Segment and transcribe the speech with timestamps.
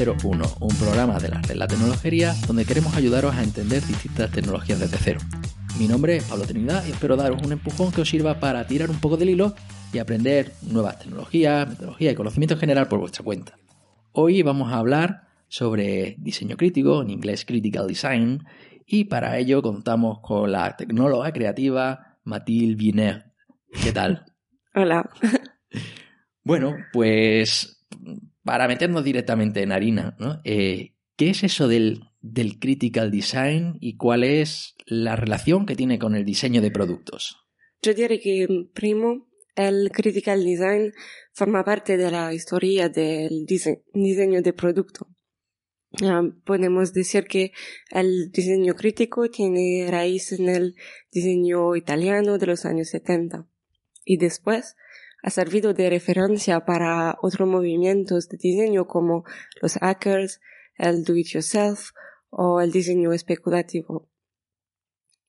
[0.00, 3.86] Bienvenidos a 101, un programa de la red La Tecnología donde queremos ayudaros a entender
[3.86, 5.20] distintas tecnologías desde cero.
[5.78, 8.88] Mi nombre es Pablo Trinidad y espero daros un empujón que os sirva para tirar
[8.88, 9.54] un poco del hilo
[9.92, 13.58] y aprender nuevas tecnologías, metodología y conocimiento general por vuestra cuenta.
[14.12, 18.46] Hoy vamos a hablar sobre diseño crítico, en inglés Critical Design,
[18.86, 23.24] y para ello contamos con la tecnóloga creativa Mathilde Viner.
[23.82, 24.24] ¿Qué tal?
[24.74, 25.10] Hola.
[26.42, 27.79] Bueno, pues
[28.44, 30.40] para meternos directamente en harina, ¿no?
[30.44, 35.98] Eh, ¿qué es eso del, del critical design y cuál es la relación que tiene
[35.98, 37.36] con el diseño de productos?
[37.82, 40.92] Yo diría que, primo, el critical design
[41.32, 45.08] forma parte de la historia del diseño de producto.
[46.02, 47.52] Ah, podemos decir que
[47.90, 50.76] el diseño crítico tiene raíz en el
[51.10, 53.46] diseño italiano de los años 70
[54.04, 54.76] y después
[55.22, 59.24] ha servido de referencia para otros movimientos de diseño como
[59.60, 60.40] los hackers,
[60.76, 61.90] el do-it-yourself
[62.30, 64.08] o el diseño especulativo.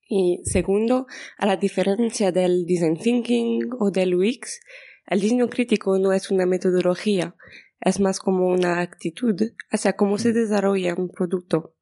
[0.07, 4.59] Y segundo, a la diferencia del design thinking o del UX,
[5.07, 7.35] el diseño crítico no es una metodología,
[7.79, 9.35] es más como una actitud
[9.69, 11.75] hacia cómo se desarrolla un producto.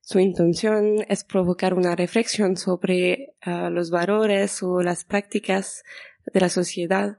[0.00, 5.84] Su intención es provocar una reflexión sobre ah, los valores o las prácticas
[6.32, 7.18] de la sociedad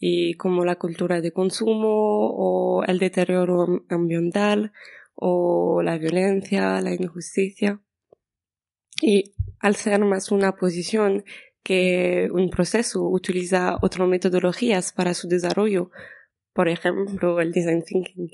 [0.00, 4.72] y como la cultura de consumo o el deterioro ambiental
[5.14, 7.80] o la violencia, la injusticia.
[9.02, 11.24] Y al ser más una posición
[11.62, 15.90] que un proceso utiliza otras metodologías para su desarrollo,
[16.52, 18.30] por ejemplo, el design thinking.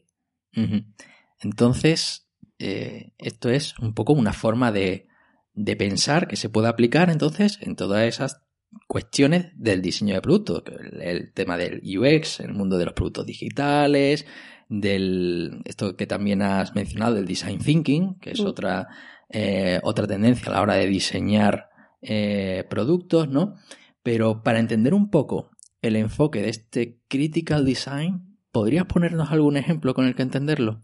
[1.41, 5.08] Entonces, eh, esto es un poco una forma de,
[5.55, 8.42] de pensar que se puede aplicar entonces en todas esas
[8.86, 10.62] cuestiones del diseño de productos,
[11.01, 14.27] el, tema del UX, el mundo de los productos digitales,
[14.68, 18.89] del esto que también has mencionado, del design thinking, que es otra,
[19.29, 21.68] eh, otra tendencia a la hora de diseñar
[22.02, 23.57] eh, productos, ¿no?
[24.02, 25.51] Pero para entender un poco
[25.83, 30.83] el enfoque de este critical design, ¿podrías ponernos algún ejemplo con el que entenderlo?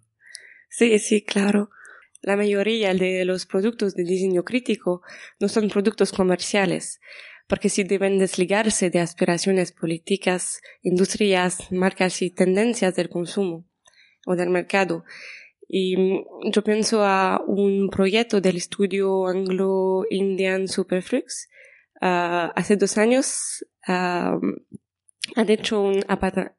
[0.68, 1.70] Sí, sí, claro.
[2.22, 5.02] La mayoría de los productos de diseño crítico
[5.38, 7.00] no son productos comerciales,
[7.50, 13.66] porque sí deben desligarse de aspiraciones políticas, industrias, marcas y tendencias del consumo
[14.24, 15.04] o del mercado.
[15.68, 21.48] Y mm, yo pienso a un proyecto del estudio Anglo-Indian Superflux.
[22.00, 24.40] Uh, hace dos años uh,
[25.36, 26.04] han hecho un,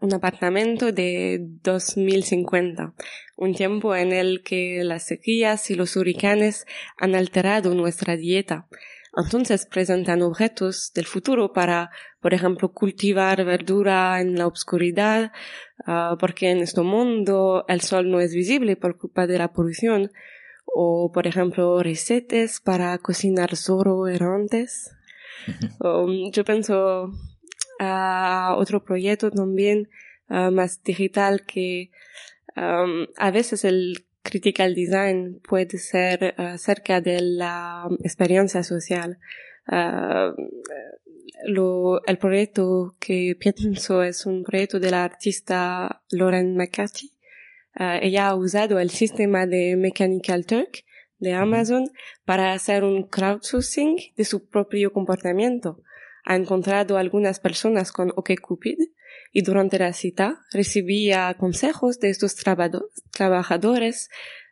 [0.01, 2.93] un, apartamento de 2050,
[3.37, 6.65] un tiempo en el que las sequías y los huracanes
[6.97, 8.67] han alterado nuestra dieta
[9.15, 11.89] entonces presentan objetos del futuro para,
[12.21, 15.31] por ejemplo, cultivar verdura en la oscuridad,
[15.85, 20.11] ah, porque en este mundo el sol no es visible por culpa de la polución,
[20.65, 24.91] o, por ejemplo, recetas para cocinar solo errantes.
[25.79, 27.11] Um, yo pienso
[27.79, 29.89] a otro proyecto también
[30.29, 31.91] ah, más digital que
[32.55, 39.19] um, a veces el critical design puede ser uh, cerca de la experiencia social.
[39.67, 40.33] Uh,
[41.45, 47.11] lo, el proyecto que pienso es un proyecto de la artista Lauren McCarthy.
[47.79, 50.83] Uh, ella ha usado el sistema de Mechanical Turk
[51.19, 51.89] de Amazon
[52.25, 55.81] para hacer un crowdsourcing de su propio comportamiento.
[56.25, 58.77] Ha encontrado algunas personas con OkCupid
[59.31, 62.35] y durante la cita recibía consejos de estos
[63.11, 64.09] trabajadores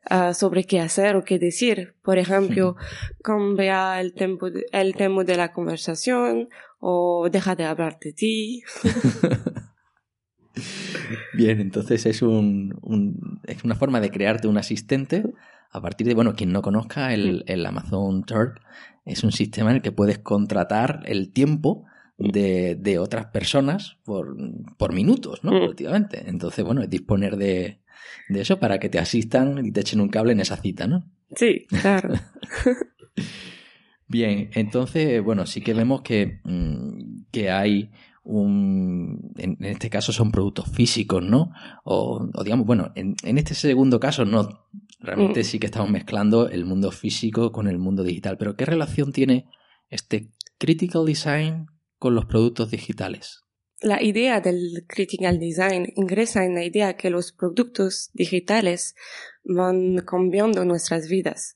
[0.10, 1.96] uh, sobre qué hacer o qué decir.
[2.02, 2.76] Por ejemplo,
[3.22, 8.64] cambia el, tempo el tema de la conversación o deja de hablar de ti.
[11.34, 15.24] Bien, entonces es, un, un, es una forma de crearte un asistente
[15.72, 18.62] a partir de, bueno, quien no conozca el, el Amazon Turk,
[19.06, 21.86] es un sistema en el que puedes contratar el tiempo
[22.20, 24.36] de, de otras personas por,
[24.78, 25.52] por minutos, ¿no?
[25.52, 26.30] Prácticamente.
[26.30, 27.80] Entonces, bueno, es disponer de,
[28.28, 31.10] de eso para que te asistan y te echen un cable en esa cita, ¿no?
[31.36, 32.14] Sí, claro.
[34.08, 37.92] Bien, entonces, bueno, sí que vemos que, mm, que hay
[38.24, 41.52] un, en, este caso son productos físicos, ¿no?
[41.84, 44.68] O, o digamos, bueno, en, en, este segundo caso no,
[45.00, 45.44] realmente mm.
[45.44, 49.46] sí que estamos mezclando el mundo físico con el mundo digital, pero ¿qué relación tiene
[49.90, 51.68] este critical design
[52.00, 53.44] con los productos digitales?
[53.82, 58.96] La idea del critical design ingresa en la idea que los productos digitales
[59.44, 61.56] van cambiando nuestras vidas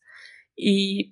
[0.56, 1.12] y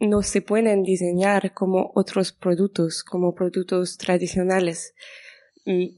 [0.00, 4.94] no se pueden diseñar como otros productos, como productos tradicionales.
[5.64, 5.94] Mm,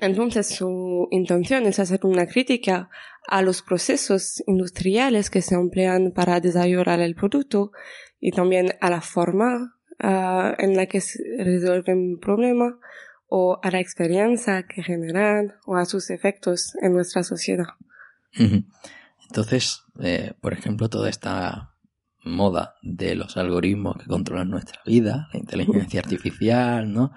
[0.00, 2.90] entonces su intención es hacer una crítica
[3.28, 7.70] a los procesos industriales que se emplean para desarrollar el producto
[8.18, 12.78] y también a la forma ah, en la que se resuelve un problema
[13.28, 17.66] o a la experiencia que generan o a sus efectos en nuestra sociedad.
[19.28, 21.74] Entonces, eh, por ejemplo, toda esta
[22.22, 27.12] moda de los algoritmos que controlan nuestra vida, la inteligencia artificial, ¿no?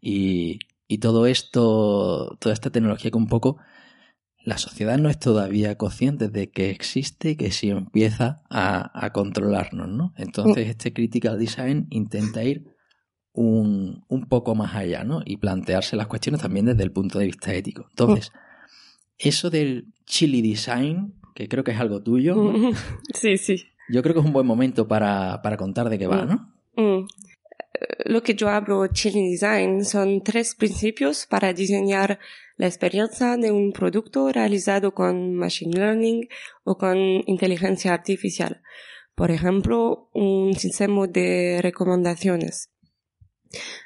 [0.00, 3.58] Y, y todo esto, toda esta tecnología que un poco
[4.44, 9.12] la sociedad no es todavía consciente de que existe y que sí empieza a, a
[9.12, 10.12] controlarnos, ¿no?
[10.16, 12.64] Entonces este critical design intenta ir
[13.32, 15.22] un, un, poco más allá, ¿no?
[15.24, 17.86] Y plantearse las cuestiones también desde el punto de vista ético.
[17.90, 18.32] Entonces,
[19.18, 22.36] eso del chili design, que creo que es algo tuyo.
[23.14, 23.56] Sí, sí.
[23.88, 26.52] Yo creo que es un buen momento para, para contar de qué va, ¿no?
[26.76, 27.06] Mm.
[28.04, 32.18] Lo que yo hablo chili design son tres principios para diseñar
[32.56, 36.28] la experiencia de un producto realizado con machine learning
[36.64, 36.96] o con
[37.26, 38.62] inteligencia artificial.
[39.14, 42.71] Por ejemplo, un sistema de recomendaciones.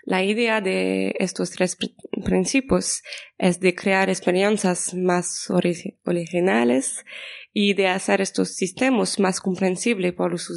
[0.04, 1.76] La idea de estos tres
[2.24, 3.02] principios
[3.38, 7.04] es de crear experiencias más originales
[7.52, 10.50] y de hacer estos sistemas más comprensibles por los,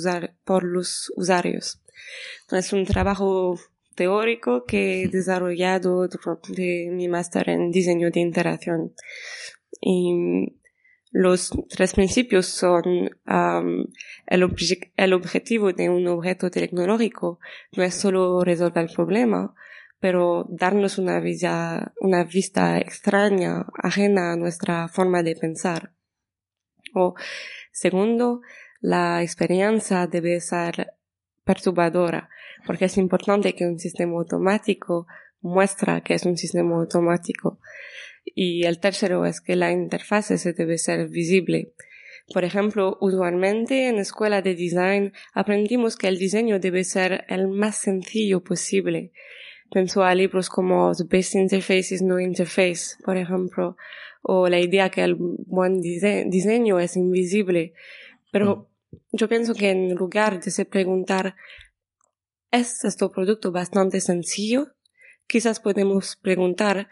[0.43, 1.81] por los usuarios.
[2.51, 3.59] Es un trabajo
[3.95, 8.93] teórico que he desarrollado de mi máster en diseño de interacción.
[9.81, 10.58] Y
[11.11, 12.83] los tres principios son
[13.25, 14.43] el,
[14.95, 17.39] el, objetivo de un objeto tecnológico
[17.75, 19.55] no es solo resolver el problema,
[19.99, 25.93] pero darnos una, vista, una vista extraña, ajena a nuestra forma de pensar.
[26.93, 27.15] O
[27.71, 28.41] segundo,
[28.79, 30.93] la experiencia debe ser
[31.43, 32.29] perturbadora,
[32.65, 35.07] porque es importante que un sistema automático
[35.41, 37.59] muestra que es un sistema automático.
[38.25, 41.73] Y el tercero es que la interfase se debe ser visible.
[42.33, 47.77] Por ejemplo, usualmente en escuela de design aprendimos que el diseño debe ser el más
[47.77, 49.11] sencillo posible.
[49.71, 53.77] Pensó a libros como The Best Interface is No Interface, por ejemplo,
[54.21, 57.73] o la idea que el buen diseño es invisible.
[58.31, 58.69] Pero
[59.11, 61.35] yo pienso que en lugar de se preguntar
[62.51, 64.73] ¿Es este producto bastante sencillo?
[65.27, 66.89] Quizás podemos preguntar,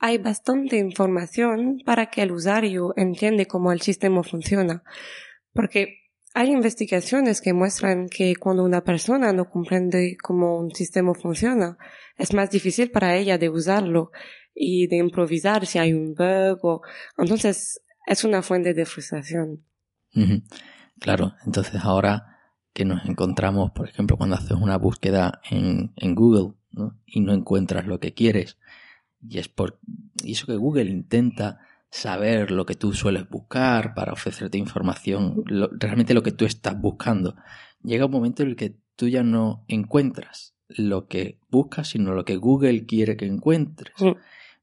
[0.00, 4.82] ¿hay bastante información para que el usuario entiende cómo el sistema funciona?
[5.52, 5.98] Porque
[6.32, 11.76] hay investigaciones que muestran que cuando una persona no comprende cómo un sistema funciona,
[12.16, 14.10] es más difícil para ella de usarlo
[14.54, 16.82] y de improvisar si hay un bug o
[17.18, 19.64] entonces es una fuente de frustración.
[20.98, 22.38] Claro, entonces ahora
[22.72, 26.54] que nos encontramos, por ejemplo, cuando haces una búsqueda en, en Google
[27.04, 28.56] y no encuentras lo que quieres.
[29.28, 29.78] Y es por
[30.22, 36.14] y eso que Google intenta saber lo que tú sueles buscar para ofrecerte información, realmente
[36.14, 37.34] lo que tú estás buscando.
[37.82, 42.24] Llega un momento en el que tú ya no encuentras lo que buscas, sino lo
[42.24, 43.94] que Google quiere que encuentres.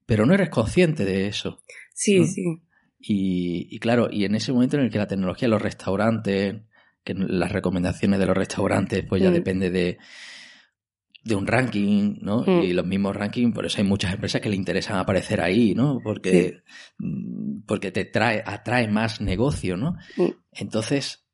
[0.06, 1.60] Pero no eres consciente de eso.
[1.94, 2.62] Sí, sí.
[3.00, 6.62] Y, y, claro, y en ese momento en el que la tecnología, los restaurantes,
[7.04, 9.34] que las recomendaciones de los restaurantes pues ya mm.
[9.34, 9.98] depende de,
[11.28, 12.44] de un ranking, ¿no?
[12.46, 12.62] Mm.
[12.64, 16.00] Y los mismos rankings, por eso hay muchas empresas que le interesan aparecer ahí, ¿no?
[16.04, 16.62] Porque,
[17.00, 19.96] mm, porque te trae, atrae más negocio, ¿no?
[20.52, 21.28] Entonces,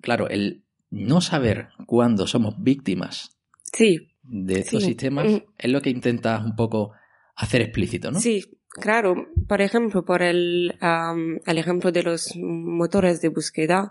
[0.00, 3.38] claro, el no saber cuándo somos víctimas
[3.72, 4.12] sí.
[4.22, 6.92] de estos sistemas es lo que intentas un poco
[7.36, 8.20] hacer explícito, ¿no?
[8.20, 9.26] Sí, claro.
[9.48, 13.90] Por ejemplo, por el, el ejemplo de los motores de búsqueda,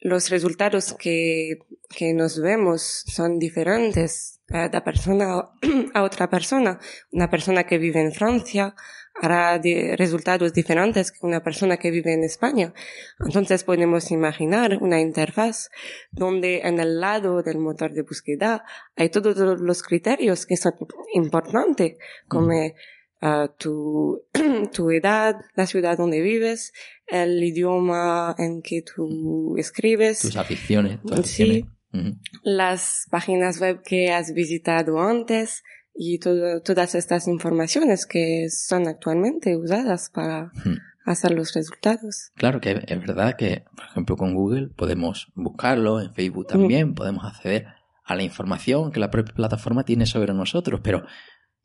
[0.00, 5.50] los resultados que, que nos vemos son diferentes de persona
[5.94, 6.78] a otra persona.
[7.12, 8.74] Una persona que vive en Francia
[9.20, 9.58] hará
[9.96, 12.74] resultados diferentes que una persona que vive en España.
[13.18, 15.70] Entonces podemos imaginar una interfaz
[16.10, 20.74] donde en el lado del motor de búsqueda hay todos los criterios que son
[21.14, 21.96] importantes,
[22.28, 22.52] como
[23.58, 24.22] tu,
[24.74, 26.72] tu edad, la ciudad donde vives,
[27.06, 30.20] el idioma en que tú escribes.
[30.20, 31.00] Tus aficiones.
[31.24, 31.66] sí.
[32.42, 35.62] Las páginas web que has visitado antes
[35.94, 40.52] y todas estas informaciones que son actualmente usadas para
[41.06, 42.32] hacer los resultados.
[42.34, 47.24] Claro que es verdad que, por ejemplo, con Google podemos buscarlo, en Facebook también podemos
[47.24, 47.66] acceder
[48.04, 51.04] a la información que la propia plataforma tiene sobre nosotros, pero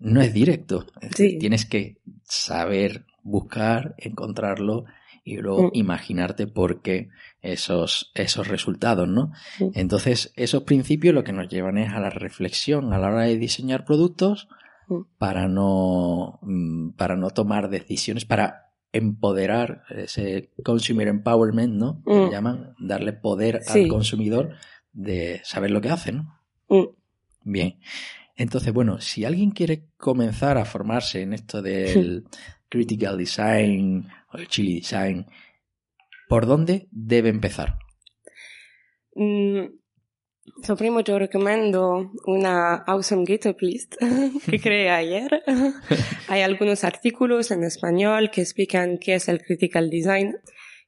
[0.02, 0.86] no es directo.
[1.16, 4.86] Tienes que saber buscar, encontrarlo
[5.24, 5.72] y luego mm.
[5.74, 7.10] imaginarte por qué
[7.42, 9.32] esos, esos resultados, ¿no?
[9.76, 13.38] Entonces, esos principios lo que nos llevan es a la reflexión a la hora de
[13.38, 14.48] diseñar productos
[14.88, 15.02] mm.
[15.20, 22.04] para no, mm, para no tomar decisiones, para empoderar, ese consumer empowerment, ¿no?
[22.04, 22.32] Que Mm.
[22.32, 23.84] llaman, darle poder Sí.
[23.84, 24.56] al consumidor
[24.92, 26.40] de saber lo que hace, ¿no?
[26.68, 26.88] Mm.
[27.44, 27.80] Bien.
[28.36, 32.24] Entonces, bueno, si alguien quiere comenzar a formarse en esto del
[32.70, 35.26] critical design o el chili design,
[36.28, 37.78] ¿por dónde debe empezar?
[39.16, 39.66] Mm,
[40.64, 43.96] so, primo yo recomiendo una awesome GitHub list
[44.50, 45.44] que creé ayer.
[46.28, 50.38] Hay algunos artículos en español que explican qué es el critical design.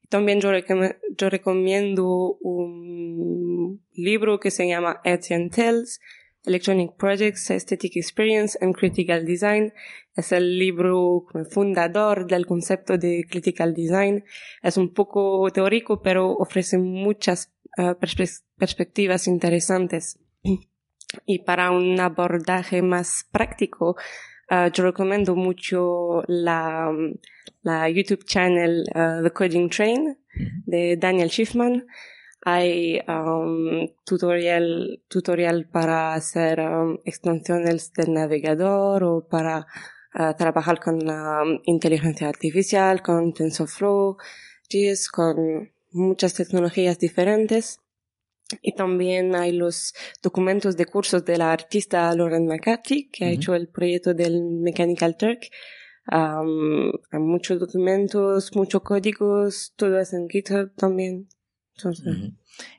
[0.09, 5.99] También yo, recom- yo recomiendo un libro que se llama Etienne Tells,
[6.45, 9.73] Electronic Projects, Aesthetic Experience and Critical Design.
[10.15, 14.23] Es el libro fundador del concepto de critical design.
[14.61, 20.19] Es un poco teórico, pero ofrece muchas perspe- perspectivas interesantes.
[21.27, 23.95] Y para un abordaje más práctico,
[24.49, 26.91] eh, yo recomiendo mucho la,
[27.61, 30.17] la YouTube channel eh, The Coding Train
[30.65, 31.85] de Daniel Schiffman.
[32.45, 39.65] Hay um, tutorial, tutorial para hacer um, extensiones del navegador o para
[40.13, 44.17] uh, trabajar con la um, inteligencia artificial, con TensorFlow,
[44.67, 47.79] GIS, con muchas tecnologías diferentes.
[48.61, 53.55] Y también hay los documentos de cursos de la artista Lauren McCarthy, que ha hecho
[53.55, 55.49] el proyecto del Mechanical Turk.
[56.11, 61.29] Um, hay muchos documentos, muchos códigos, todo es en GitHub también.
[61.75, 62.31] Entonces.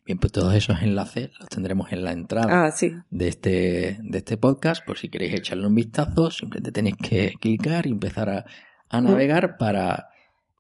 [0.07, 2.93] Bien, pues todos esos enlaces los tendremos en la entrada Ah, sí.
[3.11, 7.87] de, este, de este podcast, por si queréis echarle un vistazo, simplemente tenéis que clicar
[7.87, 8.45] y empezar a,
[8.89, 10.09] a navegar para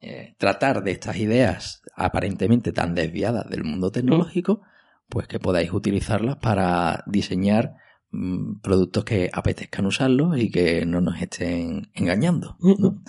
[0.00, 4.62] eh, tratar de estas ideas aparentemente tan desviadas del mundo tecnológico,
[5.08, 7.74] pues que podáis utilizarlas para diseñar
[8.10, 12.56] mm, productos que apetezcan usarlos y que no nos estén engañando.
[12.60, 13.00] ¿no?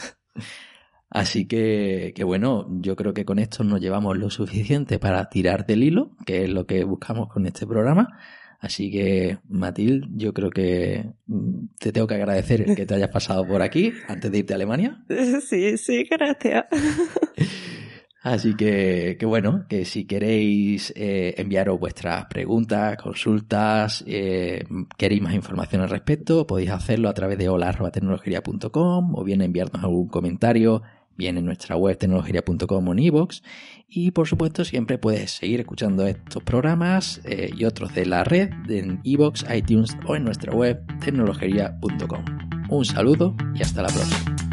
[1.16, 5.66] Así que, que bueno, yo creo que con esto nos llevamos lo suficiente para tirar
[5.66, 8.20] del hilo, que es lo que buscamos con este programa.
[8.60, 13.12] Así que, Matil, yo creo que mm, te tengo que agradecer el que te hayas
[13.12, 15.06] pasado por aquí antes de irte a Alemania.
[15.48, 16.66] Sí, sí, gracias.
[18.22, 24.66] Así que, que bueno, que si queréis eh, enviaros vuestras preguntas, consultas, eh,
[24.98, 30.08] queréis más información al respecto, podéis hacerlo a través de hola.tecnologería.com o bien enviarnos algún
[30.08, 30.82] comentario,
[31.18, 33.42] bien en nuestra web tecnologería.com o en iVoox.
[33.88, 38.50] Y por supuesto, siempre puedes seguir escuchando estos programas eh, y otros de la red
[38.70, 42.26] en iVoox, iTunes o en nuestra web tecnologería.com.
[42.70, 44.45] Un saludo y hasta la próxima.